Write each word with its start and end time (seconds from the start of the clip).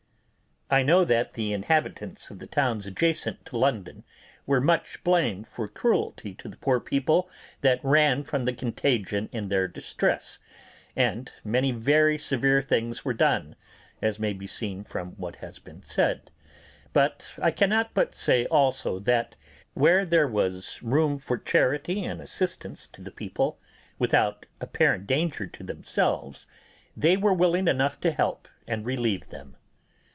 I 0.73 0.83
know 0.83 1.03
that 1.03 1.33
the 1.33 1.51
inhabitants 1.51 2.29
of 2.29 2.39
the 2.39 2.47
towns 2.47 2.85
adjacent 2.85 3.45
to 3.47 3.57
London 3.57 4.05
were 4.45 4.61
much 4.61 5.03
blamed 5.03 5.49
for 5.49 5.67
cruelty 5.67 6.33
to 6.35 6.47
the 6.47 6.55
poor 6.55 6.79
people 6.79 7.29
that 7.59 7.83
ran 7.83 8.23
from 8.23 8.45
the 8.45 8.53
contagion 8.53 9.27
in 9.33 9.49
their 9.49 9.67
distress, 9.67 10.39
and 10.95 11.29
many 11.43 11.73
very 11.73 12.17
severe 12.17 12.61
things 12.61 13.03
were 13.03 13.13
done, 13.13 13.57
as 14.01 14.17
may 14.17 14.31
be 14.31 14.47
seen 14.47 14.85
from 14.85 15.11
what 15.17 15.35
has 15.35 15.59
been 15.59 15.83
said; 15.83 16.31
but 16.93 17.33
I 17.41 17.51
cannot 17.51 17.93
but 17.93 18.15
say 18.15 18.45
also 18.45 18.97
that, 18.99 19.35
where 19.73 20.05
there 20.05 20.25
was 20.25 20.81
room 20.81 21.19
for 21.19 21.37
charity 21.37 22.05
and 22.05 22.21
assistance 22.21 22.87
to 22.93 23.01
the 23.01 23.11
people, 23.11 23.59
without 23.99 24.45
apparent 24.61 25.05
danger 25.05 25.47
to 25.47 25.63
themselves, 25.65 26.47
they 26.95 27.17
were 27.17 27.33
willing 27.33 27.67
enough 27.67 27.99
to 27.99 28.11
help 28.11 28.47
and 28.65 28.85
relieve 28.85 29.27
them. 29.31 29.57